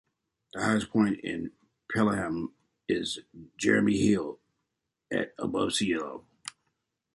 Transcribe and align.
The 0.55 0.63
highest 0.63 0.89
point 0.89 1.19
in 1.19 1.51
Pelham 1.93 2.55
is 2.89 3.19
Jeremy 3.55 3.99
Hill, 3.99 4.39
at 5.11 5.35
above 5.37 5.75
sea 5.75 5.95
level. 5.95 6.25